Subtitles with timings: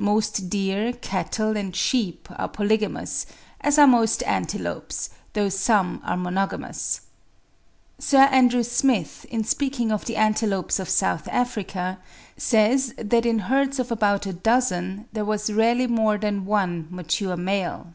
[0.00, 3.26] Most deer, cattle, and sheep are polygamous;
[3.60, 7.02] as are most antelopes, though some are monogamous.
[7.98, 11.98] Sir Andrew Smith, in speaking of the antelopes of South Africa,
[12.38, 17.36] says that in herds of about a dozen there was rarely more than one mature
[17.36, 17.88] male.